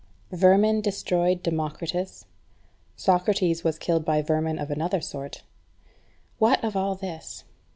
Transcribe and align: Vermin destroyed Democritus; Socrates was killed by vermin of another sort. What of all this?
Vermin 0.31 0.81
destroyed 0.81 1.43
Democritus; 1.43 2.25
Socrates 2.95 3.63
was 3.63 3.77
killed 3.77 4.03
by 4.03 4.19
vermin 4.23 4.57
of 4.57 4.71
another 4.71 4.99
sort. 4.99 5.43
What 6.39 6.63
of 6.63 6.75
all 6.75 6.95
this? 6.95 7.43